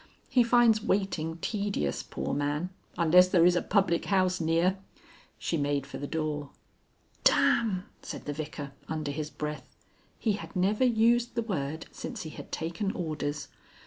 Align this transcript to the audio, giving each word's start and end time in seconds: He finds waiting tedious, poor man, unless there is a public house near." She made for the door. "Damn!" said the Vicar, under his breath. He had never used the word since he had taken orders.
He 0.29 0.41
finds 0.41 0.81
waiting 0.81 1.37
tedious, 1.43 2.01
poor 2.01 2.33
man, 2.33 2.71
unless 2.97 3.27
there 3.27 3.45
is 3.45 3.55
a 3.55 3.61
public 3.61 4.05
house 4.05 4.41
near." 4.41 4.77
She 5.37 5.57
made 5.57 5.85
for 5.85 5.99
the 5.99 6.07
door. 6.07 6.49
"Damn!" 7.23 7.83
said 8.01 8.25
the 8.25 8.33
Vicar, 8.33 8.71
under 8.89 9.11
his 9.11 9.29
breath. 9.29 9.75
He 10.17 10.31
had 10.31 10.55
never 10.55 10.83
used 10.83 11.35
the 11.35 11.43
word 11.43 11.85
since 11.91 12.23
he 12.23 12.31
had 12.31 12.51
taken 12.51 12.91
orders. 12.93 13.47